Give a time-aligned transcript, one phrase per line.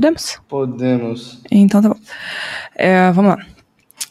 [0.00, 0.40] Podemos?
[0.48, 1.42] Podemos.
[1.50, 1.96] Então tá bom.
[2.74, 3.46] É, vamos lá.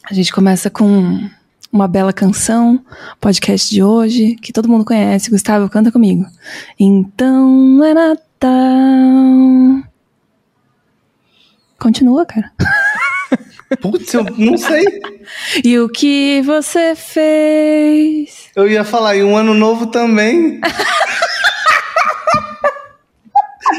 [0.07, 1.27] A gente começa com
[1.71, 2.85] uma bela canção,
[3.19, 5.31] podcast de hoje, que todo mundo conhece.
[5.31, 6.27] Gustavo, canta comigo.
[6.79, 8.51] Então é Natal.
[11.79, 12.51] Continua, cara.
[13.81, 14.85] Putz, eu não sei.
[15.65, 18.51] E o que você fez?
[18.55, 20.61] Eu ia falar, e um ano novo também.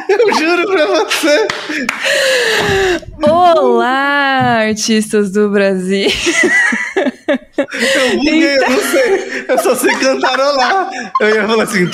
[0.08, 1.48] eu juro pra você.
[3.22, 6.08] Olá, artistas do Brasil.
[7.58, 9.44] Eu buguei, eu não sei.
[9.48, 10.90] Eu só sei cantarolar.
[11.20, 11.86] Eu ia falar assim.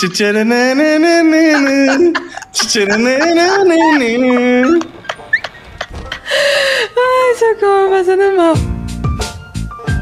[6.97, 8.55] Ai, socorro, fazendo mal.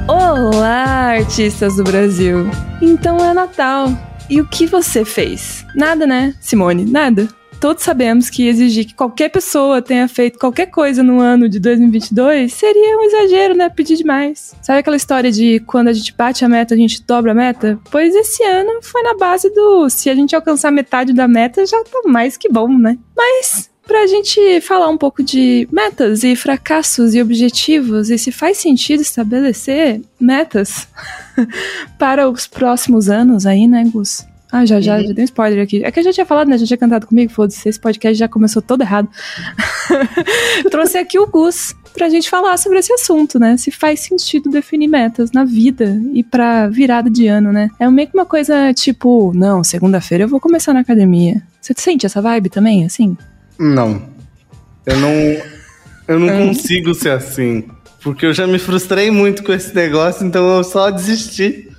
[0.09, 2.51] Olá, artistas do Brasil.
[2.83, 3.89] Então é Natal.
[4.29, 5.65] E o que você fez?
[5.75, 6.85] Nada, né, Simone?
[6.85, 7.29] Nada.
[7.65, 12.53] Todos sabemos que exigir que qualquer pessoa tenha feito qualquer coisa no ano de 2022
[12.53, 13.71] seria um exagero, né?
[13.71, 14.55] Pedir demais.
[14.61, 17.81] Sabe aquela história de quando a gente bate a meta, a gente dobra a meta?
[17.91, 21.83] Pois esse ano foi na base do se a gente alcançar metade da meta, já
[21.85, 22.99] tá mais que bom, né?
[23.17, 28.59] Mas Pra gente falar um pouco de metas e fracassos e objetivos e se faz
[28.59, 30.87] sentido estabelecer metas
[31.99, 34.27] para os próximos anos aí, né, Gus?
[34.57, 35.07] Ah, já, já, Uhum.
[35.09, 35.83] já dei um spoiler aqui.
[35.85, 36.57] É que eu já tinha falado, né?
[36.57, 39.09] Já tinha cantado comigo, foda-se, esse podcast já começou todo errado.
[40.71, 43.57] Trouxe aqui o Gus pra gente falar sobre esse assunto, né?
[43.57, 47.69] Se faz sentido definir metas na vida e pra virada de ano, né?
[47.81, 51.43] É meio que uma coisa tipo, não, segunda-feira eu vou começar na academia.
[51.61, 53.17] Você sente essa vibe também, assim?
[53.59, 54.03] Não.
[54.87, 55.11] Eu não.
[56.07, 56.47] Eu não Hum.
[56.49, 57.65] consigo ser assim.
[58.03, 61.71] Porque eu já me frustrei muito com esse negócio, então eu só desisti.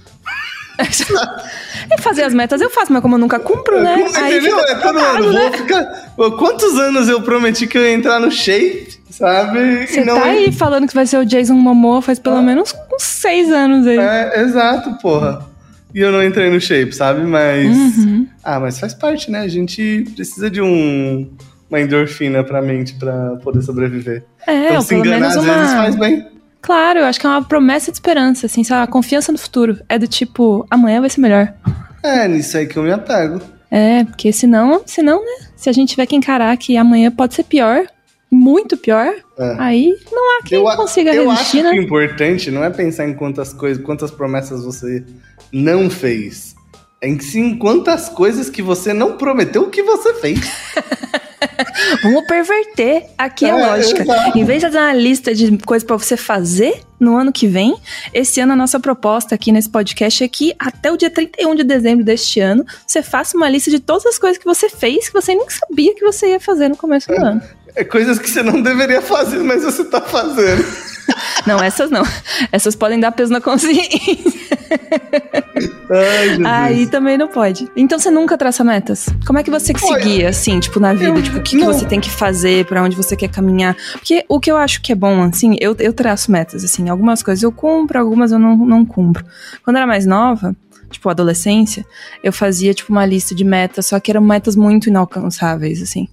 [1.98, 4.08] E fazer as metas eu faço, mas como eu nunca cumpro, né?
[4.16, 4.58] Aí Entendeu?
[4.60, 5.24] fica É todo ano.
[5.24, 5.52] complicado, Vou né?
[5.52, 6.38] ficar.
[6.38, 9.86] Quantos anos eu prometi que eu ia entrar no shape, sabe?
[9.86, 13.04] Você não tá aí falando que vai ser o Jason Momoa faz pelo menos uns
[13.04, 13.98] seis anos aí.
[14.00, 15.46] É, exato, porra.
[15.94, 17.22] E eu não entrei no shape, sabe?
[17.22, 17.68] Mas.
[17.78, 18.28] Uhum.
[18.44, 19.42] Ah, mas faz parte, né?
[19.42, 21.30] A gente precisa de um.
[21.70, 24.24] Uma endorfina pra mente pra poder sobreviver.
[24.46, 25.54] É, então se enganar às uma.
[25.54, 26.28] vezes faz bem.
[26.66, 28.84] Claro, eu acho que é uma promessa de esperança, assim, sabe?
[28.84, 29.78] A confiança no futuro.
[29.88, 31.54] É do tipo, amanhã vai ser melhor.
[32.02, 33.40] É, nisso aí que eu me apego.
[33.70, 35.48] É, porque senão, senão, né?
[35.56, 37.86] Se a gente tiver que encarar que amanhã pode ser pior,
[38.32, 39.56] muito pior, É.
[39.60, 41.86] aí não há quem Eu, consiga eu resistir, acho que o né?
[41.86, 45.04] importante não é pensar em quantas coisas, quantas promessas você
[45.54, 46.56] não fez.
[47.00, 50.40] É em sim quantas coisas que você não prometeu que você fez.
[52.04, 54.02] Vamos perverter aqui a É, lógica.
[54.04, 54.38] exato.
[54.38, 57.76] Em vez de fazer uma lista de coisas pra você fazer no ano que vem,
[58.14, 61.64] esse ano a nossa proposta aqui nesse podcast é que até o dia 31 de
[61.64, 65.14] dezembro deste ano, você faça uma lista de todas as coisas que você fez que
[65.14, 67.42] você nem sabia que você ia fazer no começo do ano.
[67.76, 70.64] É coisas que você não deveria fazer, mas você tá fazendo.
[71.46, 72.02] Não, essas não.
[72.52, 73.94] Essas podem dar peso na consciência.
[75.92, 76.46] Ai, Jesus.
[76.46, 77.70] Aí também não pode.
[77.76, 79.08] Então você nunca traça metas?
[79.26, 81.06] Como é que você Olha, seguia, assim, tipo, na vida?
[81.10, 83.76] eu- tipo, o que, que você tem que fazer, pra onde você quer caminhar?
[83.92, 86.90] Porque o que eu acho que é bom, assim, eu, eu traço metas, assim.
[86.90, 89.24] Algumas coisas eu cumpro, algumas eu não, não cumpro.
[89.64, 90.56] Quando eu era mais nova,
[90.90, 91.86] tipo, adolescência,
[92.24, 96.08] eu fazia, tipo, uma lista de metas, só que eram metas muito inalcançáveis, assim.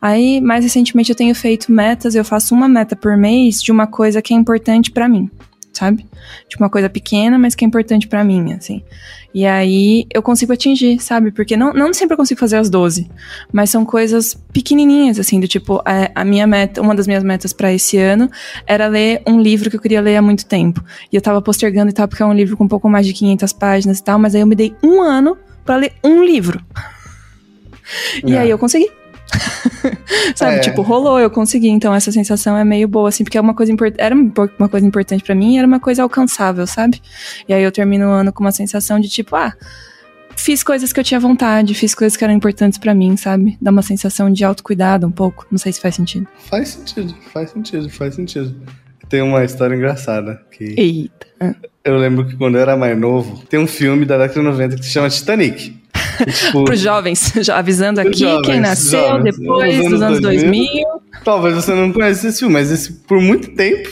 [0.00, 3.86] Aí, mais recentemente, eu tenho feito metas, eu faço uma meta por mês de uma
[3.86, 5.30] coisa que é importante pra mim,
[5.72, 6.06] sabe?
[6.48, 8.82] Tipo, uma coisa pequena, mas que é importante pra mim, assim.
[9.34, 11.30] E aí eu consigo atingir, sabe?
[11.30, 13.10] Porque não, não sempre eu consigo fazer as 12,
[13.52, 17.52] mas são coisas pequenininhas, assim, do tipo, a, a minha meta, uma das minhas metas
[17.52, 18.30] pra esse ano
[18.66, 20.82] era ler um livro que eu queria ler há muito tempo.
[21.12, 23.12] E eu tava postergando e tal, porque é um livro com um pouco mais de
[23.12, 26.64] 500 páginas e tal, mas aí eu me dei um ano pra ler um livro.
[28.22, 28.40] E É.
[28.40, 28.90] aí eu consegui.
[30.34, 30.58] Sabe, É.
[30.60, 31.68] tipo, rolou, eu consegui.
[31.68, 33.94] Então essa sensação é meio boa, assim, porque é uma coisa import...
[33.98, 37.00] era uma coisa importante pra mim e era uma coisa alcançável, sabe?
[37.48, 39.52] E aí eu termino o ano com uma sensação de tipo, ah,
[40.36, 43.58] fiz coisas que eu tinha vontade, fiz coisas que eram importantes pra mim, sabe?
[43.60, 45.46] Dá uma sensação de autocuidado um pouco.
[45.50, 46.26] Não sei se faz sentido.
[46.48, 48.54] Faz sentido, faz sentido, faz sentido.
[49.08, 51.54] Tem uma história engraçada que Eita.
[51.82, 54.76] Eu lembro que quando eu era mais novo, tem um filme da década de 90
[54.76, 55.74] que se chama Titanic.
[56.26, 60.02] Tipo, Para os jovens, já avisando aqui, Jovens, quem nasceu jovens, depois nos dos anos
[60.02, 60.50] anos 2000.
[60.52, 60.86] 2000.
[61.24, 63.88] Talvez você não conheça esse filme, mas esse, por muito tempo,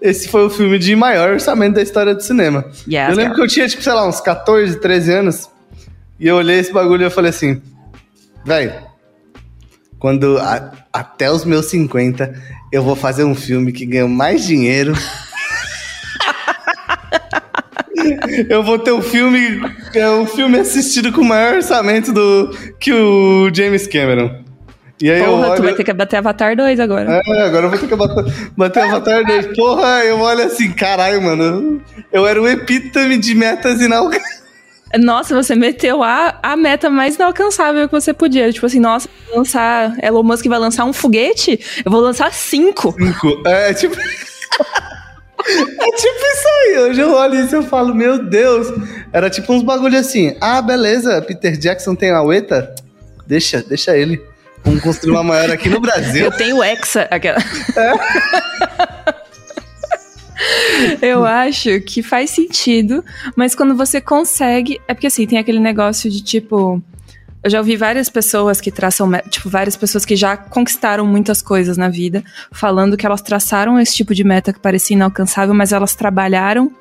[0.00, 2.64] esse foi o filme de maior orçamento da história do cinema.
[2.86, 5.48] Yes, eu lembro que eu tinha, tipo, sei lá, uns 14, 13 anos,
[6.20, 7.60] e eu olhei esse bagulho e eu falei assim,
[8.44, 8.72] velho,
[9.98, 12.34] quando a- até os meus 50
[12.70, 14.92] eu vou fazer um filme que ganha mais dinheiro.
[18.48, 19.60] Eu vou ter um filme,
[19.94, 24.42] é um filme assistido com o maior orçamento do que o James Cameron.
[25.02, 25.56] E aí Porra, olho...
[25.56, 27.20] tu vai ter que bater Avatar 2 agora.
[27.26, 28.24] É, agora eu vou ter que bater,
[28.56, 29.46] bater Avatar 2.
[29.56, 31.82] Porra, eu olho assim, caralho, mano.
[32.12, 34.44] Eu era o epítome de metas inalcançáveis.
[34.98, 38.52] Nossa, você meteu a, a meta mais inalcançável que você podia.
[38.52, 39.96] Tipo assim, nossa, vou lançar.
[40.02, 41.58] Elon Musk vai lançar um foguete?
[41.84, 42.92] Eu vou lançar cinco.
[42.92, 43.42] Cinco.
[43.44, 43.96] É tipo.
[45.46, 48.68] É tipo isso aí, hoje eu olho isso e eu falo, meu Deus.
[49.12, 52.74] Era tipo uns bagulho assim, ah, beleza, Peter Jackson tem a UETA?
[53.26, 54.22] Deixa, deixa ele.
[54.64, 56.24] Vamos construir uma maior aqui no Brasil.
[56.24, 57.06] Eu tenho Hexa.
[57.10, 57.38] Aquela.
[61.00, 63.04] Eu acho que faz sentido,
[63.36, 64.80] mas quando você consegue.
[64.88, 66.82] É porque assim, tem aquele negócio de tipo.
[67.44, 71.76] Eu já ouvi várias pessoas que traçam, tipo, várias pessoas que já conquistaram muitas coisas
[71.76, 75.94] na vida, falando que elas traçaram esse tipo de meta que parecia inalcançável, mas elas
[75.94, 76.72] trabalharam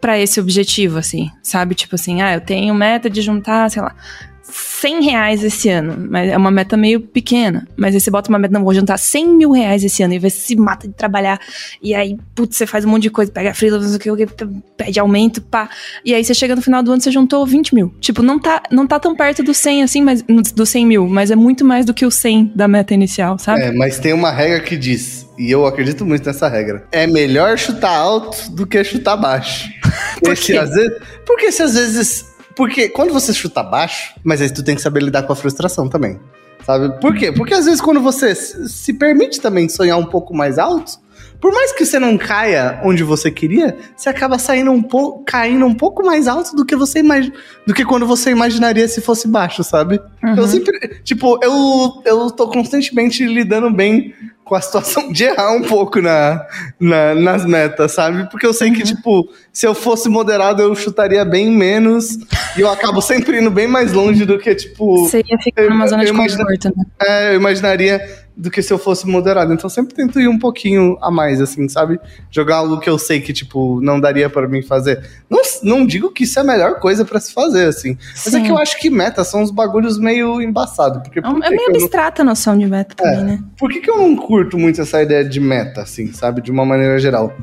[0.00, 1.76] pra esse objetivo, assim, sabe?
[1.76, 3.94] Tipo assim, ah, eu tenho meta de juntar, sei lá,
[4.42, 7.66] 100 reais esse ano, mas é uma meta meio pequena.
[7.76, 10.18] Mas aí você bota uma meta, não, vou juntar 100 mil reais esse ano, e
[10.18, 11.40] você se mata de trabalhar,
[11.80, 14.10] e aí, putz, você faz um monte de coisa, pega frila, não sei o que,
[14.10, 14.46] o que,
[14.76, 15.68] pede aumento, pá.
[16.04, 17.94] E aí você chega no final do ano, você juntou 20 mil.
[18.00, 21.30] Tipo, não tá, não tá tão perto do 100 assim, mas, do 100 mil, mas
[21.30, 23.62] é muito mais do que o 100 da meta inicial, sabe?
[23.62, 27.56] É, mas tem uma regra que diz, e eu acredito muito nessa regra: é melhor
[27.58, 29.70] chutar alto do que chutar baixo.
[30.22, 30.56] Por quê?
[30.56, 32.31] às vezes, porque se às vezes.
[32.56, 35.88] Porque quando você chuta baixo, mas aí tu tem que saber lidar com a frustração
[35.88, 36.18] também.
[36.64, 37.00] Sabe?
[37.00, 37.32] Por quê?
[37.32, 40.92] Porque às vezes quando você se permite também sonhar um pouco mais alto,
[41.40, 45.66] por mais que você não caia onde você queria, você acaba saindo um pouco, caindo
[45.66, 47.34] um pouco mais alto do que você imagina,
[47.66, 50.00] do que quando você imaginaria se fosse baixo, sabe?
[50.22, 50.36] Uhum.
[50.36, 54.14] Eu sempre, tipo, eu, eu tô constantemente lidando bem
[54.52, 56.44] com a situação de errar um pouco na,
[56.78, 58.28] na- nas metas, sabe?
[58.30, 62.18] Porque eu sei que, tipo, se eu fosse moderado, eu chutaria bem menos
[62.54, 65.86] e eu acabo sempre indo bem mais longe do que, tipo, Você ia ficar numa
[65.86, 66.84] zona de conforto, né?
[67.00, 67.98] é, eu imaginaria
[68.34, 69.52] do que se eu fosse moderado.
[69.52, 72.00] Então eu sempre tento ir um pouquinho a mais, assim, sabe?
[72.30, 75.04] Jogar algo que eu sei que, tipo, não daria pra mim fazer.
[75.28, 77.94] Não, não digo que isso é a melhor coisa pra se fazer, assim.
[78.24, 81.02] Mas é que eu acho que metas são uns bagulhos meio embaçados.
[81.02, 83.22] Porque É por é meio eu não- abstrata a noção de meta também, É.
[83.22, 83.38] né?
[83.58, 86.40] por que, que eu não curto muito essa ideia de meta, assim, sabe?
[86.42, 87.34] De uma maneira geral.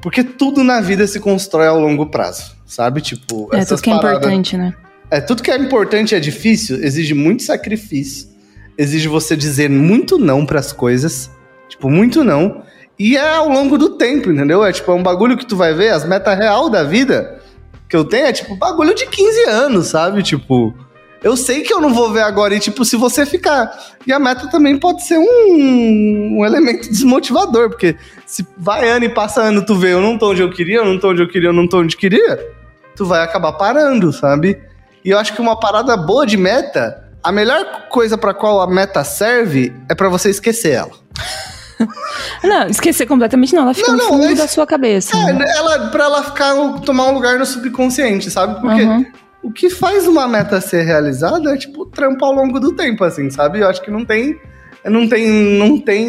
[0.00, 3.00] Porque tudo na vida se constrói ao longo prazo, sabe?
[3.00, 4.74] Tipo, É, essas tudo que é paradas- importante, né?
[5.10, 8.28] É, tudo que é importante e é difícil exige muito sacrifício,
[8.76, 11.30] exige você dizer muito não pras coisas,
[11.68, 12.62] tipo, muito não,
[12.98, 14.64] e é ao longo do tempo, entendeu?
[14.64, 17.40] É tipo, é um bagulho que tu vai ver, as metas real da vida
[17.88, 20.22] que eu tenho é tipo bagulho de 15 anos, sabe?
[20.22, 20.74] Tipo,
[21.22, 23.70] eu sei que eu não vou ver agora, e tipo, se você ficar.
[24.06, 29.08] E a meta também pode ser um, um elemento desmotivador, porque se vai ano e
[29.08, 31.28] passa ano, tu vê, eu não tô onde eu queria, eu não tô onde eu
[31.28, 32.38] queria, eu não tô onde queria,
[32.96, 34.58] tu vai acabar parando, sabe?
[35.04, 38.66] E eu acho que uma parada boa de meta, a melhor coisa pra qual a
[38.66, 40.90] meta serve é pra você esquecer ela.
[42.42, 45.16] Não, esquecer completamente não, ela fica Não, no não, fundo mas- da sua cabeça.
[45.16, 45.32] É, né?
[45.34, 46.54] né, ela, pra ela ficar,
[46.84, 48.60] tomar um lugar no subconsciente, sabe?
[48.60, 49.06] Porque Uhum.
[49.42, 53.30] O que faz uma meta ser realizada é, tipo, trampo ao longo do tempo, assim,
[53.30, 53.60] sabe?
[53.60, 54.38] Eu acho que não tem.
[54.84, 55.28] Não tem.
[55.58, 56.06] Não tem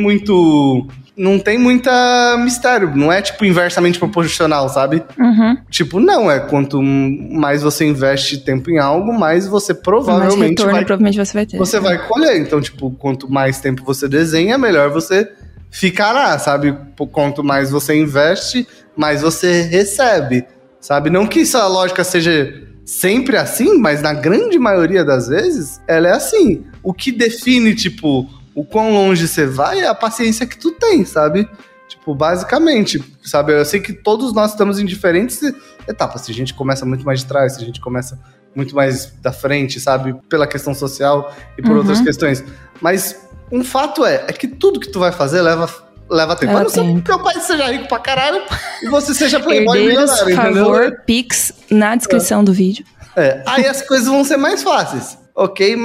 [0.00, 0.86] muito.
[1.16, 2.94] Não tem muita mistério.
[2.94, 5.02] Não é, tipo, inversamente proporcional, sabe?
[5.18, 5.56] Uhum.
[5.70, 6.30] Tipo, não.
[6.30, 11.16] É quanto mais você investe tempo em algo, mais você Mais provavelmente retorno vai provavelmente
[11.16, 11.56] você vai ter.
[11.56, 12.38] você vai colher.
[12.38, 15.26] Então, tipo, quanto mais tempo você desenha, melhor você
[15.70, 16.76] ficará, sabe?
[16.96, 20.44] Por Quanto mais você investe, mais você recebe,
[20.80, 21.10] sabe?
[21.10, 26.12] Não que essa lógica seja sempre assim, mas na grande maioria das vezes, ela é
[26.12, 26.64] assim.
[26.82, 31.04] O que define, tipo, o quão longe você vai é a paciência que tu tem,
[31.04, 31.48] sabe?
[31.88, 33.52] Tipo, basicamente, sabe?
[33.52, 35.40] Eu sei que todos nós estamos em diferentes
[35.88, 36.22] etapas.
[36.22, 38.18] Se a gente começa muito mais de trás, se a gente começa
[38.54, 40.14] muito mais da frente, sabe?
[40.28, 41.78] Pela questão social e por Uhum.
[41.78, 42.42] outras questões.
[42.80, 45.68] Mas um fato é, é que tudo que tu vai fazer leva,
[46.10, 46.52] leva tempo.
[46.52, 47.02] Leva a não ser que tempo.
[47.02, 48.42] teu pai seja rico pra caralho
[48.82, 50.64] e você seja playboy Herdeiros, milionário, entendeu?
[50.66, 52.84] favor, Pix na descrição do vídeo.
[53.16, 55.76] É, aí as coisas vão ser mais fáceis, ok?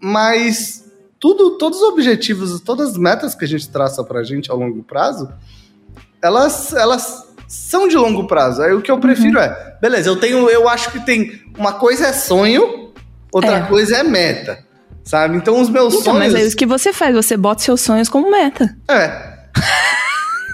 [0.00, 0.84] Mas
[1.18, 4.82] tudo, todos os objetivos, todas as metas que a gente traça pra gente ao longo
[4.82, 5.28] prazo,
[6.22, 8.62] elas, elas são de longo prazo.
[8.62, 12.06] Aí o que eu prefiro é, beleza, eu tenho, eu acho que tem uma coisa
[12.08, 12.92] é sonho,
[13.32, 13.60] outra É.
[13.62, 14.58] coisa é meta,
[15.02, 15.36] sabe?
[15.36, 18.08] Então os meus Então, sonhos, mas é isso que você faz, você bota seus sonhos
[18.08, 18.76] como meta.
[18.88, 19.33] é,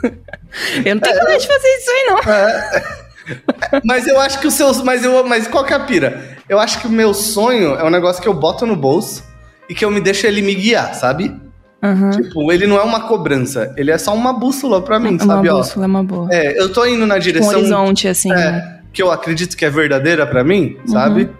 [0.84, 3.80] Eu não tenho coragem de fazer isso aí, não.
[3.84, 4.82] Mas eu acho que os seus.
[4.82, 6.36] Mas, eu, mas qual que é a pira?
[6.48, 9.22] Eu acho que o meu sonho é um negócio que eu boto no bolso
[9.68, 11.34] e que eu me deixo ele me guiar, sabe?
[11.82, 12.10] Uhum.
[12.10, 15.34] Tipo, ele não é uma cobrança, ele é só uma bússola pra mim, É uma
[15.36, 15.48] sabe?
[15.48, 16.28] Ó, bússola, é uma boa.
[16.30, 18.28] é, eu tô indo na Com direção horizonte, assim.
[18.28, 18.80] né?
[18.80, 20.88] é, que eu acredito que é verdadeira pra mim, Uhum.
[20.92, 21.30] sabe?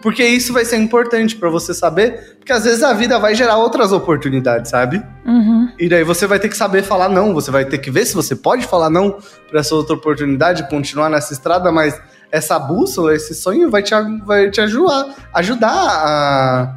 [0.00, 3.58] Porque isso vai ser importante para você saber, porque às vezes a vida vai gerar
[3.58, 5.02] outras oportunidades, sabe?
[5.26, 5.70] Uhum.
[5.78, 8.14] E daí você vai ter que saber falar não, você vai ter que ver se
[8.14, 12.00] você pode falar não para essa outra oportunidade, continuar nessa estrada, mas
[12.32, 16.76] essa bússola, esse sonho vai te, vai te ajudar, ajudar a,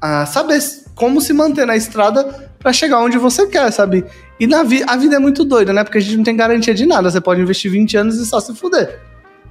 [0.00, 0.60] a saber
[0.94, 4.04] como se manter na estrada para chegar onde você quer, sabe?
[4.38, 5.82] E na vi a vida é muito doida, né?
[5.82, 7.10] Porque a gente não tem garantia de nada.
[7.10, 9.00] Você pode investir 20 anos e só se fuder,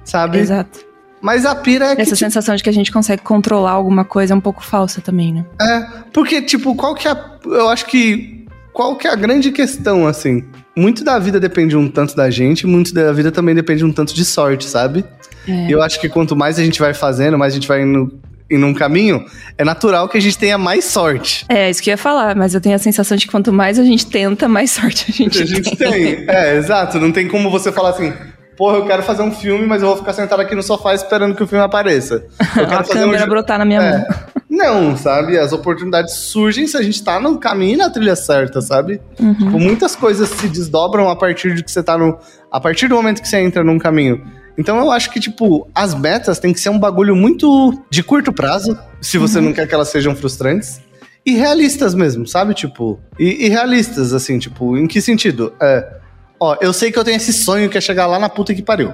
[0.04, 0.38] sabe?
[0.38, 0.93] Exato.
[1.24, 2.02] Mas a pira é que.
[2.02, 5.00] Essa tipo, sensação de que a gente consegue controlar alguma coisa é um pouco falsa
[5.00, 5.44] também, né?
[5.58, 7.12] É, porque, tipo, qual que é.
[7.12, 8.46] a- Eu acho que.
[8.74, 10.44] Qual que é a grande questão, assim?
[10.76, 14.12] Muito da vida depende um tanto da gente, muito da vida também depende um tanto
[14.14, 15.02] de sorte, sabe?
[15.48, 15.68] É.
[15.68, 18.20] E eu acho que quanto mais a gente vai fazendo, mais a gente vai indo,
[18.50, 19.24] indo um caminho,
[19.56, 21.46] é natural que a gente tenha mais sorte.
[21.48, 23.78] É, isso que eu ia falar, mas eu tenho a sensação de que quanto mais
[23.78, 26.24] a gente tenta, mais sorte a gente, A gente tem.
[26.28, 26.98] É, exato.
[26.98, 28.12] Não tem como você falar assim,
[28.56, 31.34] porra, eu quero fazer um filme, mas eu vou ficar sentado aqui no sofá esperando
[31.34, 32.24] que o filme apareça.
[32.56, 33.98] Eu a câmera jo- brotar na minha É.
[33.98, 34.06] mão.
[34.48, 35.36] Não, sabe?
[35.36, 39.00] As oportunidades surgem se a gente tá no caminho e na trilha certa, sabe?
[39.18, 39.34] Uhum.
[39.34, 42.16] Tipo, muitas coisas se desdobram a partir de que você tá no.
[42.52, 44.24] A partir do momento que você entra num caminho.
[44.56, 48.32] Então eu acho que, tipo, as metas tem que ser um bagulho muito de curto
[48.32, 49.46] prazo, se você Uhum.
[49.46, 50.80] não quer que elas sejam frustrantes.
[51.26, 52.54] E realistas mesmo, sabe?
[52.54, 53.00] Tipo.
[53.18, 55.52] E, e realistas, assim, tipo, em que sentido?
[55.60, 56.03] É.
[56.44, 58.62] Ó, eu sei que eu tenho esse sonho que é chegar lá na puta que
[58.62, 58.92] pariu.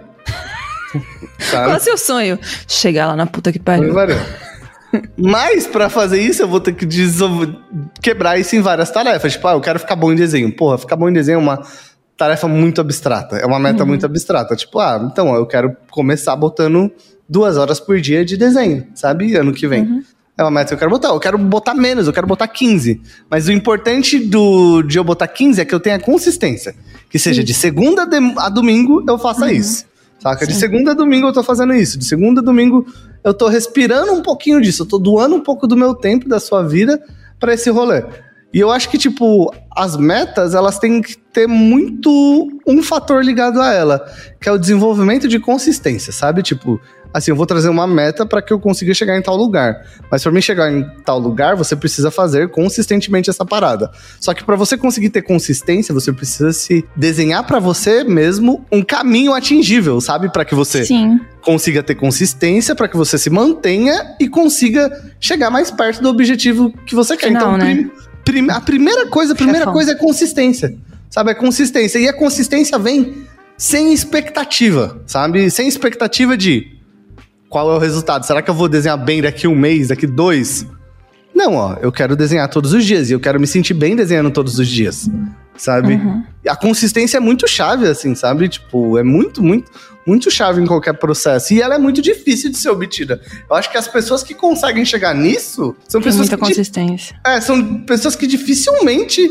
[1.51, 2.39] Qual é o seu sonho?
[2.69, 3.93] Chegar lá na puta que pariu.
[3.93, 4.17] Pariu.
[5.17, 6.87] Mas pra fazer isso, eu vou ter que
[8.01, 9.33] quebrar isso em várias tarefas.
[9.33, 10.55] Tipo, ah, eu quero ficar bom em desenho.
[10.55, 11.61] Porra, ficar bom em desenho é uma
[12.17, 13.37] tarefa muito abstrata.
[13.37, 14.55] É uma meta muito abstrata.
[14.55, 16.93] Tipo, ah, então ó, eu quero começar botando
[17.29, 19.35] duas horas por dia de desenho, sabe?
[19.35, 19.83] Ano que vem.
[19.83, 21.09] É uma meta que eu quero botar.
[21.09, 23.01] Eu quero botar menos, eu quero botar 15.
[23.31, 26.75] Mas o importante do, de eu botar 15 é que eu tenha consistência.
[27.09, 29.85] Que seja de segunda de- a domingo eu faça isso.
[30.19, 30.47] Saca?
[30.47, 30.61] De Sim.
[30.61, 31.99] segunda a domingo eu tô fazendo isso.
[31.99, 32.87] De segunda a domingo
[33.25, 34.83] eu tô respirando um pouquinho disso.
[34.83, 37.03] Eu tô doando um pouco do meu tempo, da sua vida,
[37.39, 38.05] pra esse rolê.
[38.53, 43.61] E eu acho que, tipo, as metas, elas têm que ter muito um fator ligado
[43.63, 44.05] a ela,
[44.41, 46.43] que é o desenvolvimento de consistência, sabe?
[46.43, 46.81] Tipo,
[47.13, 49.85] assim, eu vou trazer uma meta para que eu consiga chegar em tal lugar.
[50.11, 53.91] Mas para mim chegar em tal lugar, você precisa fazer consistentemente essa parada.
[54.21, 58.83] Só que para você conseguir ter consistência, você precisa se desenhar para você mesmo um
[58.83, 60.31] caminho atingível, sabe?
[60.33, 61.21] Para que você Sim.
[61.43, 66.73] consiga ter consistência, para que você se mantenha e consiga chegar mais perto do objetivo
[66.87, 67.31] que você quer.
[67.31, 67.75] Então, né?
[67.75, 67.91] prim-
[68.47, 69.73] prim- a primeira coisa, a primeira Chefão.
[69.73, 70.75] coisa é consistência.
[71.09, 71.33] Sabe?
[71.33, 71.99] É consistência.
[71.99, 73.25] E a consistência vem
[73.57, 75.51] sem expectativa, sabe?
[75.51, 76.79] Sem expectativa de
[77.51, 78.25] qual é o resultado.
[78.25, 80.65] Será que eu vou desenhar bem daqui um mês, daqui dois?
[81.35, 84.31] Não, ó, eu quero desenhar todos os dias e eu quero me sentir bem desenhando
[84.31, 85.09] todos os dias,
[85.57, 85.95] sabe?
[85.95, 86.25] Uhum.
[86.45, 88.49] E A consistência é muito chave, assim, sabe?
[88.49, 89.71] Tipo, é muito, muito,
[90.07, 91.55] muito chave em qualquer processo.
[91.55, 93.21] E ela é muito difícil de ser obtida.
[93.49, 96.49] Eu acho que as pessoas que conseguem chegar nisso são Tem pessoas muita que, di-
[96.57, 97.17] consistência.
[97.27, 99.31] é, são pessoas que dificilmente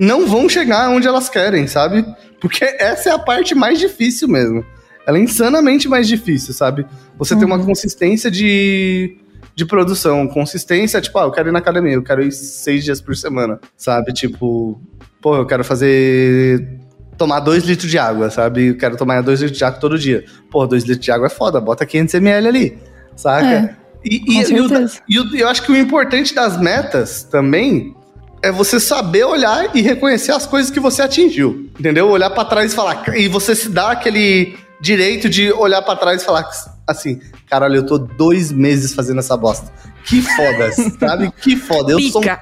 [0.00, 2.04] não vão chegar onde elas querem, sabe?
[2.40, 4.64] Porque essa é a parte mais difícil mesmo.
[5.06, 6.86] Ela é insanamente mais difícil, sabe?
[7.18, 7.66] Você tem uma Uhum.
[7.66, 9.16] consistência de,
[9.54, 10.26] de produção.
[10.28, 13.60] Consistência, tipo, ah, eu quero ir na academia, eu quero ir seis dias por semana,
[13.76, 14.12] sabe?
[14.12, 14.80] Tipo,
[15.20, 16.78] pô, eu quero fazer.
[17.16, 18.68] Tomar dois litros de água, sabe?
[18.68, 20.24] Eu quero tomar dois litros de água todo dia.
[20.50, 22.78] Pô, dois litros de água é foda, bota 500ml ali,
[23.14, 23.46] saca?
[23.46, 24.98] É, E, e, e certeza.
[25.08, 27.94] e eu acho que o importante das metas também
[28.42, 31.70] é você saber olhar e reconhecer as coisas que você atingiu.
[31.78, 32.08] Entendeu?
[32.10, 33.02] Olhar pra trás e falar.
[33.16, 36.48] E você se dá aquele direito de olhar pra trás e falar
[36.86, 39.70] assim: caralho, eu tô dois meses fazendo essa bosta.
[40.04, 41.32] Que foda, sabe?
[41.40, 41.92] Que foda.
[41.92, 42.40] Eu sou, Pica.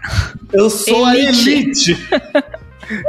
[0.53, 1.93] eu sou a Elite.
[1.93, 2.09] elite.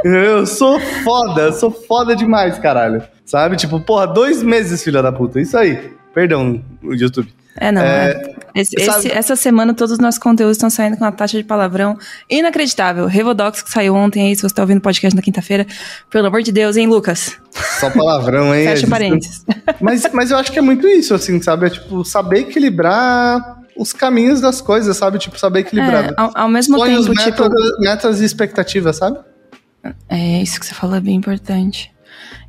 [0.04, 3.02] Eu sou foda, eu sou foda demais, caralho.
[3.26, 3.56] Sabe?
[3.56, 5.40] Tipo, porra, dois meses, filha da puta.
[5.40, 5.92] Isso aí.
[6.14, 7.28] Perdão, o YouTube.
[7.58, 7.82] É, não.
[7.82, 8.34] É, é.
[8.54, 11.42] Esse- sabe- esse- essa semana todos os nossos conteúdos estão saindo com uma taxa de
[11.44, 11.98] palavrão
[12.30, 13.06] inacreditável.
[13.06, 15.66] Revodox que saiu ontem aí, se você tá ouvindo o podcast na quinta-feira.
[16.08, 17.36] Pelo amor de Deus, hein, Lucas?
[17.80, 18.64] Só palavrão, hein?
[18.68, 19.44] Fecha parênteses.
[19.80, 21.66] Mas, mas eu acho que é muito isso, assim, sabe?
[21.66, 25.18] É tipo, saber equilibrar os caminhos das coisas, sabe?
[25.18, 26.10] Tipo, saber equilibrar.
[26.10, 27.80] É, ao, ao mesmo Sonhos, tempo, metas, tipo.
[27.80, 29.18] metas e expectativas, sabe?
[30.08, 31.90] É, isso que você falou é bem importante.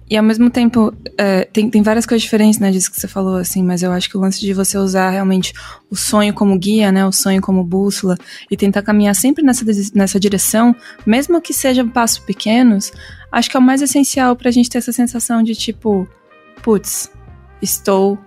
[0.07, 3.37] E ao mesmo tempo, é, tem, tem várias coisas diferentes, né, disso que você falou,
[3.37, 5.51] assim, mas eu acho que o lance de você usar realmente
[5.89, 8.15] o sonho como guia, né, o sonho como bússola,
[8.49, 10.75] e tentar caminhar sempre nessa, nessa direção,
[11.07, 12.91] mesmo que sejam passos pequenos,
[13.31, 16.07] acho que é o mais essencial pra gente ter essa sensação de tipo,
[16.61, 17.09] putz,
[17.61, 18.17] estou.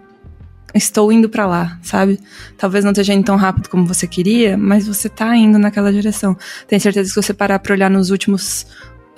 [0.74, 2.20] Estou indo pra lá, sabe?
[2.58, 6.36] Talvez não esteja indo tão rápido como você queria, mas você tá indo naquela direção.
[6.68, 8.66] Tenho certeza que se você parar pra olhar nos últimos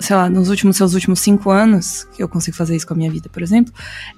[0.01, 2.97] sei lá, nos últimos seus últimos cinco anos, que eu consigo fazer isso com a
[2.97, 3.73] minha vida, por exemplo,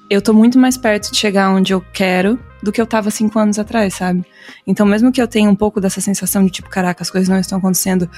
[0.10, 3.38] eu tô muito mais perto de chegar onde eu quero do que eu tava cinco
[3.38, 4.26] anos atrás, sabe?
[4.66, 7.38] Então, mesmo que eu tenha um pouco dessa sensação de tipo, caraca, as coisas não
[7.38, 8.10] estão acontecendo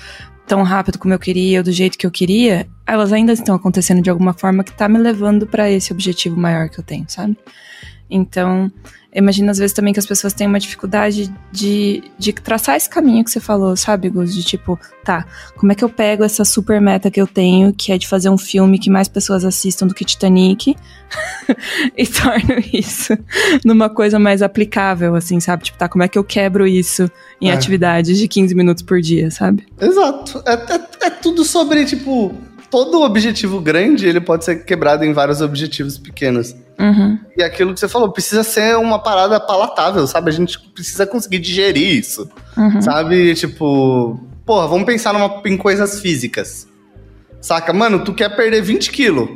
[0.45, 4.01] tão rápido como eu queria, ou do jeito que eu queria, elas ainda estão acontecendo
[4.01, 7.36] de alguma forma que tá me levando para esse objetivo maior que eu tenho, sabe?
[8.09, 8.71] Então,
[9.13, 13.24] imagino às vezes também que as pessoas têm uma dificuldade de, de traçar esse caminho
[13.24, 14.33] que você falou, sabe, Gus?
[14.33, 17.91] De tipo, tá, como é que eu pego essa super meta que eu tenho, que
[17.91, 20.75] é de fazer um filme que mais pessoas assistam do que Titanic,
[21.97, 23.17] e torno isso
[23.63, 25.63] numa coisa mais aplicável, assim, sabe?
[25.63, 27.09] Tipo, tá, como é que eu quebro isso
[27.41, 27.53] em é.
[27.53, 29.65] atividades de 15 minutos por dia, sabe?
[29.79, 30.43] Exato.
[30.45, 32.35] É, é, é tudo sobre, tipo,
[32.69, 36.55] todo objetivo grande ele pode ser quebrado em vários objetivos pequenos.
[36.79, 37.20] Uhum.
[37.38, 40.29] E aquilo que você falou, precisa ser uma parada palatável, sabe?
[40.29, 42.82] A gente precisa conseguir digerir isso, uhum.
[42.82, 43.34] sabe?
[43.36, 46.67] Tipo, porra, vamos pensar numa, em coisas físicas.
[47.41, 47.72] Saca?
[47.72, 49.29] Mano, tu quer perder 20 quilos.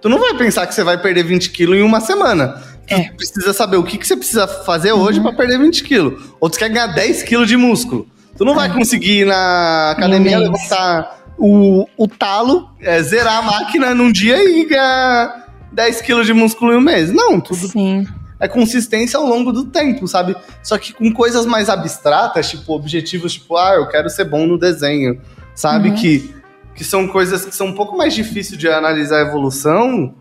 [0.00, 2.62] Tu não vai pensar que você vai perder 20 quilos em uma semana.
[2.88, 3.08] É.
[3.08, 5.00] Tu precisa saber o que, que você precisa fazer uhum.
[5.00, 6.22] hoje para perder 20 quilos.
[6.40, 8.06] Ou tu quer ganhar 10 quilos de músculo.
[8.36, 8.72] Tu não vai é.
[8.72, 14.64] conseguir ir na academia levantar o, o talo, é, zerar a máquina num dia e
[14.64, 15.45] ganhar
[15.76, 17.12] 10 quilos de músculo em um mês.
[17.12, 17.68] Não, tudo.
[17.68, 18.06] Sim.
[18.40, 20.34] É consistência ao longo do tempo, sabe?
[20.62, 24.58] Só que com coisas mais abstratas, tipo objetivos, tipo, ah, eu quero ser bom no
[24.58, 25.20] desenho,
[25.54, 25.90] sabe?
[25.90, 25.94] Uhum.
[25.94, 26.34] Que,
[26.74, 30.14] que são coisas que são um pouco mais difíceis de analisar a evolução.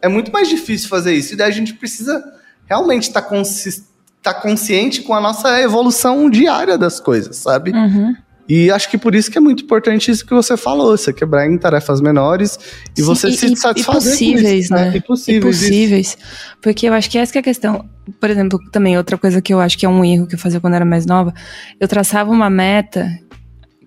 [0.00, 1.34] É muito mais difícil fazer isso.
[1.34, 2.22] E daí a gente precisa
[2.66, 3.84] realmente estar tá consci
[4.22, 7.72] tá consciente com a nossa evolução diária das coisas, sabe?
[7.72, 8.14] Uhum.
[8.50, 11.46] E acho que por isso que é muito importante isso que você falou, você quebrar
[11.46, 12.58] em tarefas menores
[12.98, 14.90] e Sim, você e, se satisfazer e possíveis, isso, né?
[14.90, 14.96] né?
[14.96, 15.44] E possíveis.
[15.44, 16.18] E possíveis.
[16.60, 17.88] Porque eu acho que essa que é a questão.
[18.18, 20.58] Por exemplo, também outra coisa que eu acho que é um erro que eu fazia
[20.58, 21.32] quando era mais nova,
[21.78, 23.08] eu traçava uma meta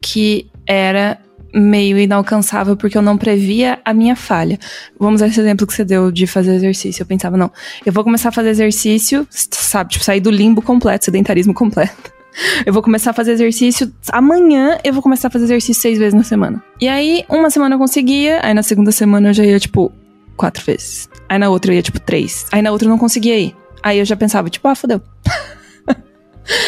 [0.01, 1.19] que era
[1.53, 4.57] meio inalcançável porque eu não previa a minha falha.
[4.97, 7.01] Vamos usar esse exemplo que você deu de fazer exercício.
[7.03, 7.51] Eu pensava, não,
[7.85, 12.22] eu vou começar a fazer exercício, sabe, tipo, sair do limbo completo, sedentarismo completo.
[12.65, 13.91] Eu vou começar a fazer exercício.
[14.11, 16.63] Amanhã eu vou começar a fazer exercício seis vezes na semana.
[16.79, 19.91] E aí, uma semana eu conseguia, aí na segunda semana eu já ia, tipo,
[20.35, 21.09] quatro vezes.
[21.29, 22.45] Aí na outra eu ia, tipo, três.
[22.51, 23.55] Aí na outra eu não conseguia ir.
[23.81, 25.01] Aí eu já pensava, tipo, ah, fodeu.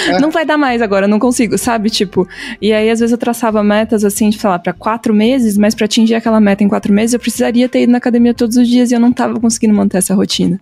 [0.07, 0.19] É.
[0.21, 1.89] Não vai dar mais agora, não consigo, sabe?
[1.89, 2.25] Tipo,
[2.61, 5.83] e aí às vezes eu traçava metas assim, sei lá, pra quatro meses, mas para
[5.83, 8.91] atingir aquela meta em quatro meses eu precisaria ter ido na academia todos os dias
[8.91, 10.61] e eu não tava conseguindo manter essa rotina.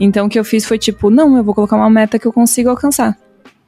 [0.00, 2.32] Então o que eu fiz foi tipo, não, eu vou colocar uma meta que eu
[2.32, 3.16] consigo alcançar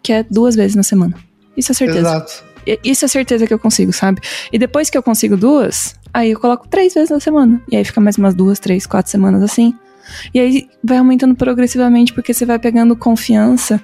[0.03, 1.15] que é duas vezes na semana.
[1.57, 2.01] Isso é certeza.
[2.01, 2.45] Exato.
[2.85, 4.21] Isso é certeza que eu consigo, sabe?
[4.53, 7.61] E depois que eu consigo duas, aí eu coloco três vezes na semana.
[7.71, 9.75] E aí fica mais umas duas, três, quatro semanas assim.
[10.35, 13.81] E aí vai aumentando progressivamente, porque você vai pegando confiança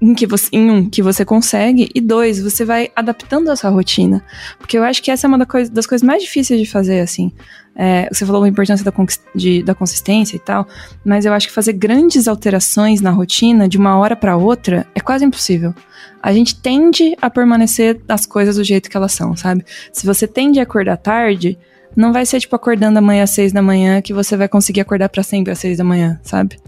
[0.00, 3.70] em, que você, em um, que você consegue, e dois, você vai adaptando a sua
[3.70, 4.24] rotina.
[4.58, 7.32] Porque eu acho que essa é uma das coisas mais difíceis de fazer, assim.
[7.74, 8.92] É, você falou a importância da,
[9.34, 10.66] de, da consistência e tal,
[11.04, 15.00] mas eu acho que fazer grandes alterações na rotina de uma hora para outra é
[15.00, 15.72] quase impossível.
[16.20, 19.64] A gente tende a permanecer as coisas do jeito que elas são, sabe?
[19.92, 21.56] Se você tende a acordar tarde,
[21.94, 25.08] não vai ser tipo acordando amanhã às seis da manhã que você vai conseguir acordar
[25.08, 26.58] para sempre às seis da manhã, sabe?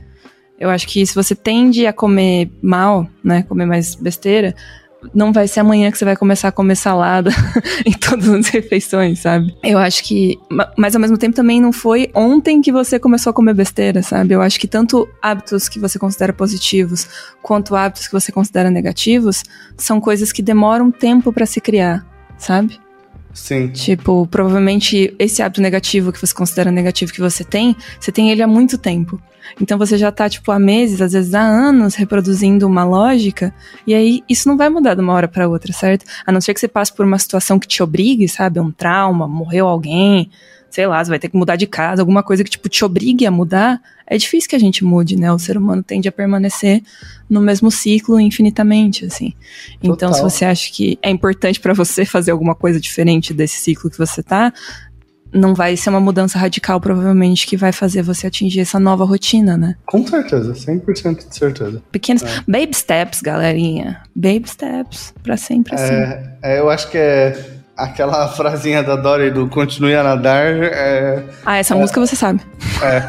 [0.61, 4.55] Eu acho que se você tende a comer mal, né, comer mais besteira,
[5.15, 7.31] não vai ser amanhã que você vai começar a comer salada
[7.87, 9.57] em todas as refeições, sabe?
[9.65, 10.39] Eu acho que.
[10.77, 14.35] Mas ao mesmo tempo também não foi ontem que você começou a comer besteira, sabe?
[14.35, 17.09] Eu acho que tanto hábitos que você considera positivos
[17.41, 19.43] quanto hábitos que você considera negativos
[19.79, 22.79] são coisas que demoram tempo para se criar, sabe?
[23.33, 23.69] Sim.
[23.69, 28.43] Tipo, provavelmente esse hábito negativo que você considera negativo que você tem, você tem ele
[28.43, 29.21] há muito tempo.
[29.61, 33.55] Então você já tá, tipo, há meses, às vezes há anos, reproduzindo uma lógica,
[33.87, 36.05] e aí isso não vai mudar de uma hora para outra, certo?
[36.27, 38.61] A não ser que você passe por uma situação que te obrigue, sabe?
[38.61, 40.31] Um trauma, morreu alguém,
[40.71, 43.27] sei lá, você vai ter que mudar de casa, alguma coisa que, tipo, te obrigue
[43.27, 45.31] a mudar, é difícil que a gente mude, né?
[45.33, 46.83] O ser humano tende a permanecer
[47.29, 49.35] no mesmo ciclo infinitamente, assim.
[49.83, 49.93] Total.
[49.95, 53.91] Então, se você acha que é importante para você fazer alguma coisa diferente desse ciclo
[53.91, 54.53] que você tá,
[55.33, 59.57] não vai ser uma mudança radical, provavelmente, que vai fazer você atingir essa nova rotina,
[59.57, 59.77] né?
[59.87, 61.83] Com certeza, 100% de certeza.
[61.91, 62.23] Pequenos.
[62.23, 62.43] É.
[62.47, 64.03] Baby steps, galerinha.
[64.15, 65.95] Baby steps, pra sempre assim.
[65.95, 70.47] É, é, eu acho que é aquela frasinha da Dory do continue a nadar.
[70.47, 72.41] É, ah, essa música você sabe.
[72.83, 73.03] É.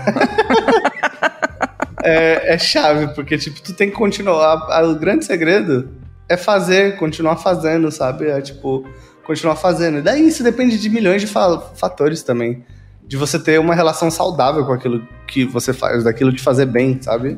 [2.04, 4.84] é, é chave, porque, tipo, tu tem que continuar.
[4.84, 5.90] O grande segredo
[6.30, 8.28] é fazer, continuar fazendo, sabe?
[8.28, 8.86] É tipo
[9.26, 10.00] continuar fazendo.
[10.00, 12.66] E daí isso depende de milhões de fatores também.
[13.06, 16.98] De você ter uma relação saudável com aquilo que você faz, daquilo de fazer bem,
[17.02, 17.38] sabe?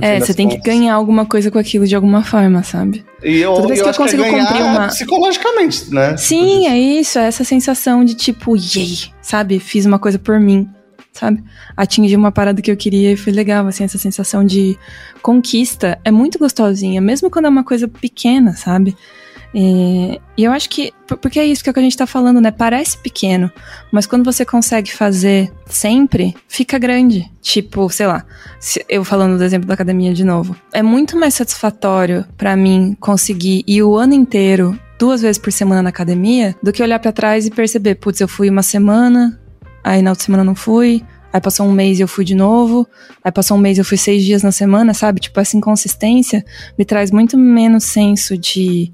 [0.00, 3.04] É, você tem que ganhar alguma coisa com aquilo de alguma forma, sabe?
[3.22, 6.16] E eu, Toda vez eu que eu acho que consigo é cumprir uma- psicologicamente, né?
[6.16, 9.58] Sim, é isso, é essa sensação de tipo, yay, sabe?
[9.58, 10.68] Fiz uma coisa por mim,
[11.12, 11.42] sabe?
[11.76, 14.78] Atingi uma parada que eu queria e foi legal, assim, essa sensação de
[15.22, 18.96] conquista é muito gostosinha, mesmo quando é uma coisa pequena, sabe?
[19.54, 22.06] É, E eu acho que, por- porque é isso que, é que a gente tá
[22.06, 22.50] falando, né?
[22.50, 23.50] Parece pequeno,
[23.90, 27.30] mas quando você consegue fazer sempre, fica grande.
[27.40, 28.24] Tipo, sei lá,
[28.88, 30.54] eu falando do exemplo da academia de novo.
[30.74, 35.82] É muito mais satisfatório pra mim conseguir ir o ano inteiro duas vezes por semana
[35.82, 39.38] na academia do que olhar pra trás e perceber, putz, eu fui uma semana,
[39.84, 42.86] aí na outra semana não fui, aí passou um mês e eu fui de novo,
[43.22, 45.20] aí passou um mês e eu fui seis dias na semana, sabe?
[45.20, 46.44] Tipo, essa inconsistência
[46.78, 48.92] me traz muito menos senso de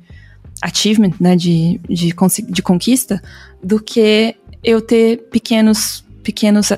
[0.63, 2.15] achievement, né, de, de,
[2.49, 3.21] de conquista,
[3.63, 6.71] do que eu ter pequenos, pequenos,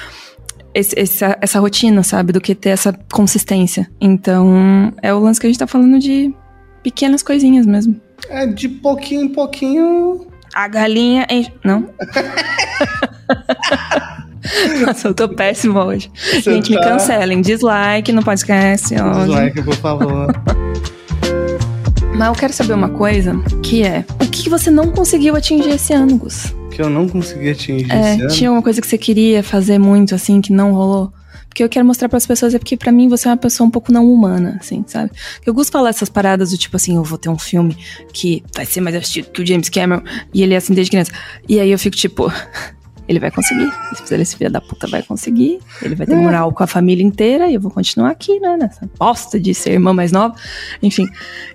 [0.74, 2.32] esse- essa, essa rotina, sabe?
[2.32, 3.90] Do que ter essa consistência.
[4.00, 6.34] Então, é o lance que a gente tá falando de
[6.82, 8.00] pequenas coisinhas mesmo.
[8.28, 10.26] É de pouquinho em pouquinho.
[10.54, 11.52] A galinha enche...
[11.64, 11.88] Não?
[14.86, 16.10] Nossa, eu tô péssima hoje.
[16.14, 17.40] Você gente, me tá- cancelem.
[17.40, 18.92] Dislike no podcast.
[18.94, 19.20] hoje.
[19.20, 20.32] Dislike, por favor.
[22.16, 24.04] Mas eu quero saber uma coisa, que é...
[24.20, 26.54] O que você não conseguiu atingir esse ano, Gus?
[26.70, 28.30] que eu não consegui atingir É, esse ano.
[28.30, 31.12] tinha uma coisa que você queria fazer muito, assim, que não rolou?
[31.46, 33.70] Porque eu quero mostrar pras pessoas, é porque pra mim você é uma pessoa um
[33.70, 35.10] pouco não humana, assim, sabe?
[35.44, 37.76] Eu gosto de falar essas paradas do tipo assim, eu vou ter um filme
[38.10, 41.12] que vai ser mais assistido que o James Cameron, e ele é assim desde criança.
[41.46, 42.32] E aí eu fico tipo,
[43.08, 43.72] ele vai conseguir.
[44.04, 47.48] Se esse filho da puta vai conseguir, ele vai ter moral com a família inteira,
[47.48, 48.56] e eu vou continuar aqui, né?
[48.56, 50.34] Nessa bosta de ser irmã mais nova.
[50.82, 51.08] Enfim.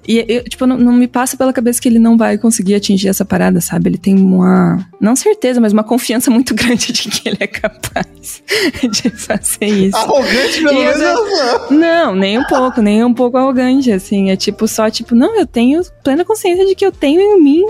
[0.08, 3.08] E eu, tipo, não, não me passa pela cabeça que ele não vai conseguir atingir
[3.08, 3.90] essa parada, sabe?
[3.90, 4.86] Ele tem uma.
[5.00, 8.44] Não certeza, mas uma confiança muito grande de que ele é capaz
[8.92, 9.98] de fazer isso.
[9.98, 11.00] Arrogante, pelo menos.
[11.02, 11.72] eu sou.
[11.72, 14.32] Não, nem um pouco, nem um pouco arrogante, assim.
[14.32, 17.66] É tipo, só tipo, não, eu tenho plena consciência de que eu tenho em mim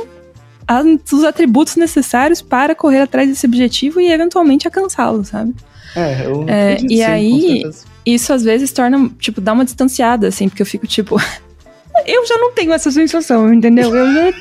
[1.11, 5.53] os atributos necessários para correr atrás desse objetivo e eventualmente alcançá-lo, sabe?
[5.95, 7.63] É, eu É, e sim, aí-.
[8.05, 11.17] Isso às vezes torna, tipo, dá uma distanciada, assim, porque eu fico tipo.
[12.05, 13.93] eu já não tenho essa sensação, entendeu?
[13.95, 14.33] Eu já.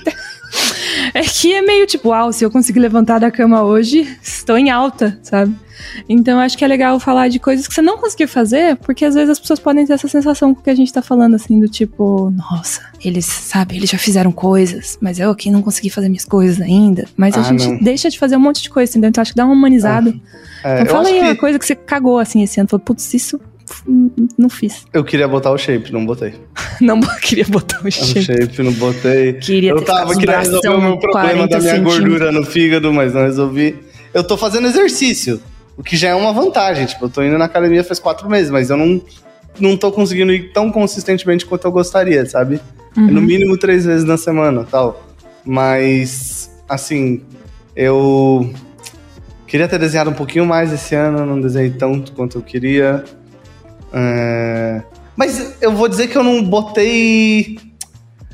[1.12, 4.70] É que é meio tipo, uau, se eu conseguir levantar da cama hoje, estou em
[4.70, 5.54] alta, sabe?
[6.08, 9.14] Então acho que é legal falar de coisas que você não conseguiu fazer, porque às
[9.14, 11.60] vezes as pessoas podem ter essa sensação com o que a gente tá falando, assim,
[11.60, 16.08] do tipo, nossa, eles, sabe, eles já fizeram coisas, mas eu aqui não consegui fazer
[16.08, 17.06] minhas coisas ainda.
[17.16, 17.78] Mas a Ah, gente não.
[17.78, 19.08] deixa de fazer um monte de coisa, entendeu?
[19.10, 20.14] Então acho que dá uma humanizada.
[20.64, 22.68] É, então fala aí uma que coisa que você cagou, assim, esse ano.
[22.68, 23.40] Falou, putz, isso
[24.38, 24.86] não fiz.
[24.92, 26.34] eu queria botar o shape, não botei.
[26.80, 28.22] Não queria botar o O shape.
[28.22, 29.32] shape, não botei.
[29.34, 33.14] Queria eu tava querendo resolver o meu problema 40 da minha gordura no fígado, mas
[33.14, 33.76] não resolvi.
[34.12, 35.40] Eu tô fazendo exercício,
[35.74, 36.84] o que já é uma vantagem.
[36.84, 39.00] Tipo, eu tô indo na academia faz quatro meses, mas eu não,
[39.58, 42.60] não tô conseguindo ir tão consistentemente quanto eu gostaria, sabe?
[42.94, 43.06] Uhum.
[43.06, 45.02] No mínimo três vezes na semana tal.
[45.42, 47.22] Mas, assim,
[47.74, 48.52] eu
[49.46, 53.02] queria ter desenhado um pouquinho mais esse ano, não desenhei tanto quanto eu queria.
[53.92, 54.82] É,
[55.16, 57.58] Mas eu vou dizer que eu não botei.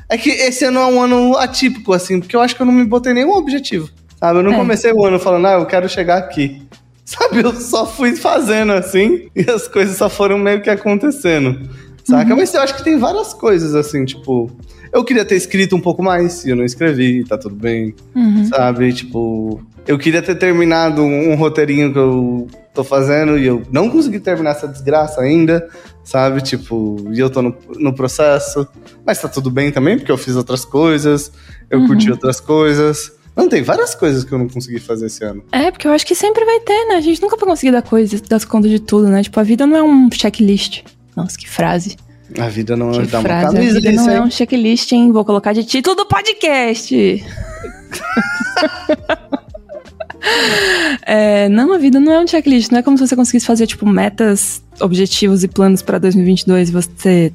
[0.09, 2.73] É que esse ano é um ano atípico, assim, porque eu acho que eu não
[2.73, 3.89] me botei nenhum objetivo.
[4.19, 4.39] Sabe?
[4.39, 4.57] Eu não É.
[4.57, 6.61] comecei o ano falando, ah, eu quero chegar aqui.
[7.05, 7.41] Sabe?
[7.43, 11.69] Eu só fui fazendo assim e as coisas só foram meio que acontecendo.
[12.03, 12.35] Saca?
[12.35, 14.51] Mas eu acho que tem várias coisas, assim, tipo.
[14.91, 17.95] Eu queria ter escrito um pouco mais e eu não escrevi, tá tudo bem.
[18.13, 18.45] Uhum.
[18.45, 18.91] Sabe?
[18.93, 24.19] Tipo, eu queria ter terminado um, roteirinho que eu tô fazendo e eu não consegui
[24.19, 25.67] terminar essa desgraça ainda,
[26.03, 26.41] sabe?
[26.41, 28.67] Tipo, e eu tô no, no processo.
[29.05, 31.31] Mas tá tudo bem também, porque eu fiz outras coisas,
[31.69, 31.87] eu Uhum.
[31.87, 33.11] curti outras coisas.
[33.35, 35.43] Não, tem várias coisas que eu não consegui fazer esse ano.
[35.51, 36.95] É, porque eu acho que sempre vai ter, né?
[36.95, 39.23] A gente nunca vai conseguir dar coisas, dar conta de tudo, né?
[39.23, 40.83] Tipo, a vida não é um checklist.
[41.15, 41.97] Nossa, que frase.
[42.39, 43.45] A vida não Que dá uma frase.
[43.45, 45.11] A camisa vida não é um checklist, hein?
[45.11, 46.95] Vou colocar de título do podcast.
[51.05, 52.71] É, não, a vida não é um checklist.
[52.71, 56.71] Não é como se você conseguisse fazer, tipo, metas, objetivos e planos pra 2022 e
[56.71, 57.33] você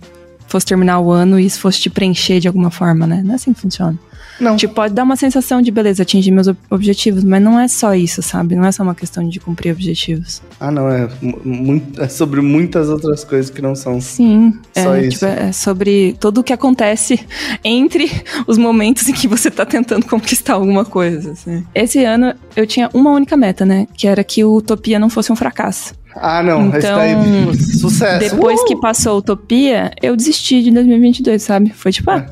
[0.49, 3.23] fosse terminar o ano e isso fosse te preencher de alguma forma, né?
[3.25, 3.99] Não é assim que funciona.
[4.41, 4.57] Não.
[4.57, 7.93] Tipo, pode dar uma sensação de, beleza, atingir meus ob- objetivos, mas não é só
[7.93, 8.55] isso, sabe?
[8.55, 10.41] Não é só uma questão de cumprir objetivos.
[10.61, 14.01] Ah, não, é, mu- muito, é sobre muitas outras coisas que não são.
[14.01, 14.55] Sim.
[14.77, 15.11] Só é, isso.
[15.19, 17.19] tipo, é sobre tudo o que acontece
[17.65, 18.09] entre
[18.47, 21.33] os momentos em que você tá tentando conquistar alguma coisa.
[21.33, 21.67] assim.
[21.75, 23.89] Esse ano eu tinha uma única meta, né?
[23.97, 25.95] Que era que o Utopia não fosse um fracasso.
[26.17, 27.15] Ah, não, Então, daí,
[27.79, 28.19] sucesso.
[28.31, 28.65] Depois Uh!
[28.65, 31.71] que passou a Utopia, eu desisti de 2022, sabe?
[31.75, 32.27] Foi tipo, ah,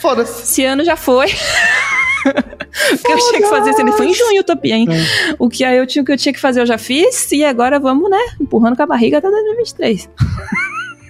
[0.00, 0.42] Foda-se.
[0.42, 1.26] esse ano já foi.
[2.26, 4.86] o que eu tinha que fazer, assim, foi em junho, Utopia, hein?
[4.90, 5.34] É.
[5.38, 7.78] O que aí eu tinha, que eu tinha que fazer, eu já fiz, e agora
[7.78, 10.08] vamos, né, empurrando com a barriga até 2023.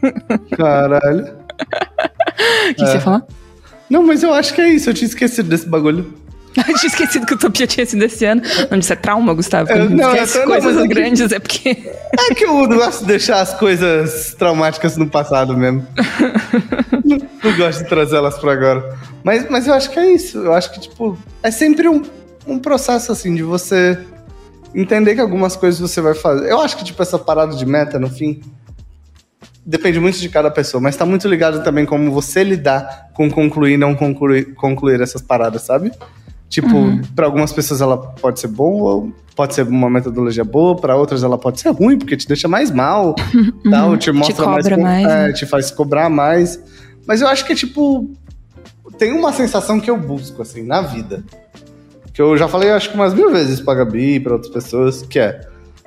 [0.57, 1.25] Caralho.
[1.25, 2.87] O que, que É.
[2.87, 3.23] você ia falar?
[3.89, 4.89] Não, mas eu acho que é isso.
[4.89, 6.15] Eu tinha esquecido desse bagulho.
[6.69, 8.43] Eu tinha esquecido que o Utopia tinha sido esse ano.
[8.71, 9.71] Não, isso é trauma, Gustavo.
[9.71, 11.93] É, não, esquece não, coisas mas eu- grandes, é porque...
[12.29, 15.87] É que eu gosto de deixar as coisas traumáticas no passado mesmo.
[17.05, 17.19] não,
[17.51, 18.99] não gosto de trazer elas pra agora.
[19.23, 20.39] Mas, mas eu acho que é isso.
[20.39, 22.03] Eu acho que, tipo, é sempre um,
[22.47, 23.99] um processo, assim, de você
[24.75, 26.51] entender que algumas coisas você vai fazer.
[26.51, 28.41] Eu acho que, tipo, essa parada de meta, no fim,
[29.65, 33.75] depende muito de cada pessoa, mas tá muito ligado também como você lidar com concluir
[33.75, 35.93] e não concluir, concluir essas paradas, sabe?
[36.51, 37.01] Tipo, Uhum.
[37.15, 41.39] pra algumas pessoas ela pode ser boa, pode ser uma metodologia boa, pra outras ela
[41.39, 43.15] pode ser ruim, porque te deixa mais mal,
[43.71, 44.71] tal, te mostra mais, Uhum.
[44.73, 45.33] cobra com- mais, é, né?
[45.33, 46.61] te faz cobrar mais.
[47.07, 48.11] Mas eu acho que, tipo,
[48.99, 51.23] tem uma sensação que eu busco, assim, na vida.
[52.13, 55.03] Que eu já falei, acho que umas mil vezes pra Gabi e pra outras pessoas,
[55.03, 55.41] que é,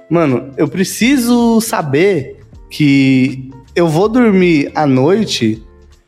[0.10, 2.40] mano, eu preciso saber
[2.72, 5.62] que eu vou dormir à noite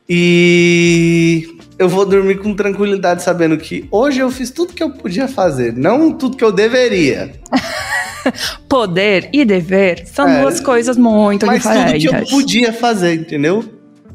[0.08, 5.28] e eu vou dormir com tranquilidade sabendo que hoje eu fiz tudo que eu podia
[5.28, 7.34] fazer, não tudo que eu deveria.
[8.68, 12.32] Poder e dever são É, duas coisas muito mas tudo que eu diferentes.
[12.32, 13.64] podia fazer, entendeu?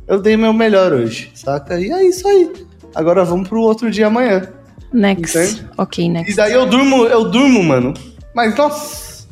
[0.09, 1.79] Eu dei meu melhor hoje, saca?
[1.79, 2.51] E é isso aí.
[2.94, 4.42] Agora vamos pro outro dia amanhã.
[4.92, 5.38] Next.
[5.38, 5.66] Entende?
[5.79, 6.35] Ok, E next.
[6.35, 7.94] daí eu durmo, eu durmo, mano.
[8.35, 9.25] Mas, nossa,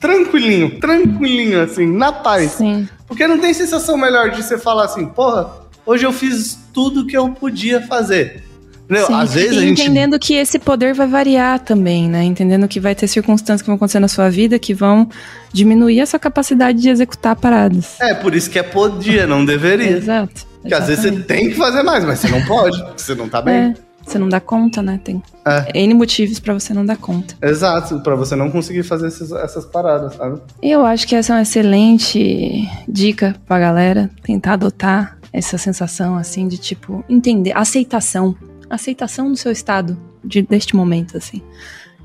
[0.00, 2.52] tranquilinho, tranquilinho, assim, na paz.
[2.52, 2.88] Sim.
[3.06, 5.50] Porque não tem sensação melhor de você falar assim, porra,
[5.86, 8.42] hoje eu fiz tudo que eu podia fazer.
[8.84, 9.06] Entendeu?
[9.06, 9.14] Sim.
[9.14, 9.82] Às vezes a gente.
[9.82, 12.22] entendendo que esse poder vai variar também, né?
[12.22, 15.08] Entendendo que vai ter circunstâncias que vão acontecer na sua vida que vão
[15.52, 18.00] diminuir a sua capacidade de executar paradas.
[18.00, 19.90] É, por isso que é podia, não deveria.
[19.96, 20.46] Exato.
[20.60, 23.28] Porque às vezes você tem que fazer mais, mas você não pode, porque você não
[23.28, 23.54] tá bem.
[23.54, 25.00] É, você não dá conta, né?
[25.02, 25.80] Tem É.
[25.80, 27.34] N motivos pra você não dar conta.
[27.42, 30.40] Exato, pra você não conseguir fazer esses- essas paradas, sabe?
[30.62, 36.48] Eu acho que essa é uma excelente dica pra galera tentar adotar essa sensação assim
[36.48, 38.34] de tipo entender, aceitação,
[38.70, 41.42] aceitação do seu estado de, deste momento assim.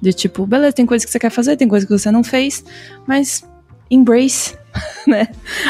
[0.01, 2.63] De tipo, beleza, tem coisa que você quer fazer, tem coisa que você não fez,
[3.07, 3.47] mas
[3.89, 4.57] embrace,
[5.07, 5.27] né?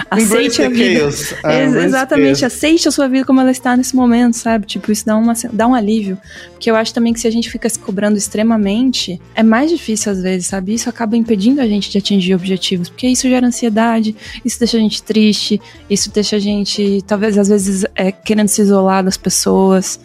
[0.10, 1.10] Aceite a vida.
[1.44, 4.66] Ah, Ex- embrace exatamente, aceite a sua vida como ela está nesse momento, sabe?
[4.66, 6.18] Tipo, isso dá, uma, dá um alívio.
[6.52, 10.12] Porque eu acho também que se a gente fica se cobrando extremamente, é mais difícil
[10.12, 10.74] às vezes, sabe?
[10.74, 12.90] Isso acaba impedindo a gente de atingir objetivos.
[12.90, 15.60] Porque isso gera ansiedade, isso deixa a gente triste,
[15.90, 20.00] isso deixa a gente, talvez às vezes, é, querendo se isolar das pessoas.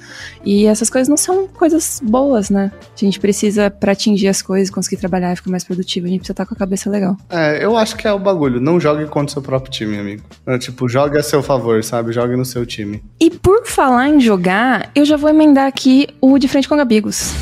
[0.45, 2.71] E essas coisas não são coisas boas, né?
[2.95, 6.21] A gente precisa, pra atingir as coisas, conseguir trabalhar e ficar mais produtivo, a gente
[6.21, 7.17] precisa estar com a cabeça legal.
[7.29, 8.61] É, eu acho que é o bagulho.
[8.61, 10.23] Não jogue contra o seu próprio time, amigo.
[10.47, 12.13] É, tipo, jogue a seu favor, sabe?
[12.13, 13.03] Jogue no seu time.
[13.19, 17.33] E por falar em jogar, eu já vou emendar aqui o De Frente com Gabigos.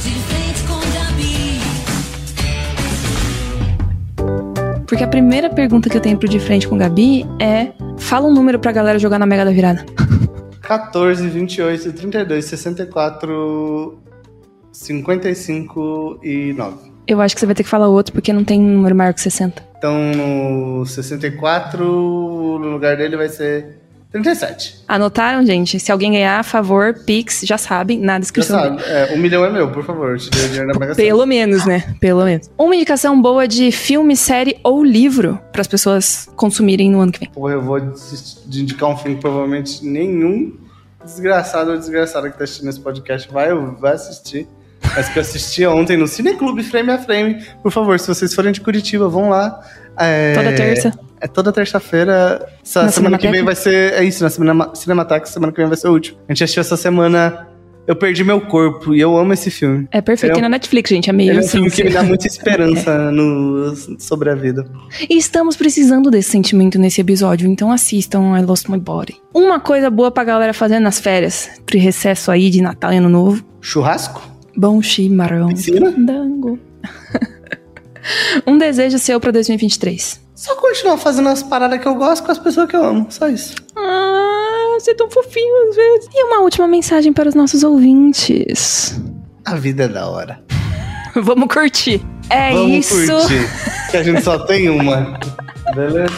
[4.87, 8.33] Porque a primeira pergunta que eu tenho pro De Frente com Gabi é: fala um
[8.33, 9.85] número pra galera jogar na Mega da Virada.
[10.63, 13.99] 14, 28, 32, 64,
[14.73, 16.94] 55 e 9.
[17.07, 19.13] Eu acho que você vai ter que falar outro, porque não tem um número maior
[19.13, 19.63] que 60.
[19.77, 23.79] Então, no 64, no lugar dele vai ser
[24.15, 24.85] 37.
[24.87, 25.81] Anotaram, gente?
[25.81, 28.59] Se alguém ganhar, a favor, Pix, já sabem, na Já descrição.
[28.61, 30.17] sabe, é, um milhão é meu, por favor.
[30.17, 30.95] Te dei o dinheiro na Mega.
[30.95, 31.97] Pelo menos, né?
[32.01, 32.49] Pelo menos.
[32.57, 37.19] Uma indicação boa de filme, série ou livro para as pessoas consumirem no ano que
[37.19, 37.29] vem.
[37.31, 37.79] Porra, eu vou
[38.47, 40.57] indicar um filme que provavelmente nenhum
[41.05, 44.47] desgraçado ou desgraçada que tá assistindo esse podcast vai, vai assistir.
[44.97, 47.45] Mas que eu assisti ontem no Cineclube Frame a Frame.
[47.63, 49.61] Por favor, se vocês forem de Curitiba, vão lá.
[49.99, 50.93] É, Toda terça.
[51.21, 52.47] É toda terça-feira.
[52.63, 53.95] Essa Na semana que vem vai ser.
[53.95, 56.19] É isso, na Cinema, Cinemateca, semana que vem vai ser o último.
[56.29, 57.49] A gente assistiu essa semana.
[57.87, 59.87] Eu perdi meu corpo e eu amo esse filme.
[59.91, 60.39] É perfeito.
[60.39, 61.11] É na Netflix, gente.
[61.11, 64.67] É meio é um filme que me dá muita esperança no, sobre a vida.
[65.09, 69.17] E estamos precisando desse sentimento nesse episódio, então assistam I Lost My Body.
[69.35, 73.11] Uma coisa boa pra galera fazer nas férias, pro recesso aí de Natal e Ano
[73.11, 73.45] Novo.
[73.61, 74.34] Churrasco?
[74.57, 75.49] Bom chimarrão.
[75.99, 76.59] Dango.
[78.47, 80.21] um desejo seu pra 2023.
[80.35, 83.07] Só continuar fazendo as paradas que eu gosto com as pessoas que eu amo.
[83.09, 83.55] Só isso.
[83.77, 86.09] Ah, você é tão fofinho às vezes.
[86.13, 89.01] E uma última mensagem para os nossos ouvintes.
[89.45, 90.43] A vida é da hora.
[91.15, 92.03] Vamos curtir.
[92.29, 92.95] É Vamos isso.
[93.13, 93.91] curtir.
[93.91, 95.19] Que a gente só tem uma.
[95.75, 96.13] Beleza?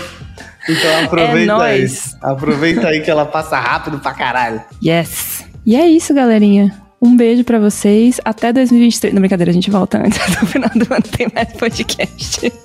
[0.69, 1.87] Então aproveita É aí.
[2.23, 4.63] Aproveita aí que ela passa rápido pra caralho.
[4.85, 5.45] Yes.
[5.65, 6.75] E é isso, galerinha.
[7.07, 8.21] Um beijo para vocês.
[8.25, 9.15] Até 2023.
[9.15, 11.03] Não, brincadeira, a gente volta antes do final do ano.
[11.03, 12.53] Tem mais podcast.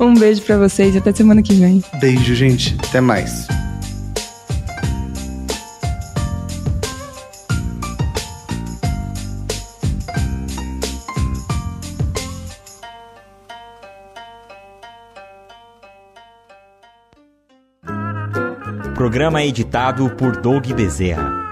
[0.00, 1.82] Um beijo para vocês até semana que vem.
[2.00, 2.76] Beijo, gente.
[2.88, 3.46] Até mais.
[18.94, 21.47] Programa editado por Doug Bezerra.